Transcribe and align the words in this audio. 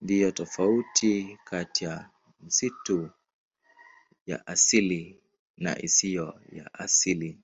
Ndiyo 0.00 0.30
tofauti 0.30 1.38
kati 1.44 1.84
ya 1.84 2.08
misitu 2.40 3.10
ya 4.26 4.46
asili 4.46 5.22
na 5.56 5.82
isiyo 5.82 6.40
ya 6.52 6.74
asili. 6.74 7.38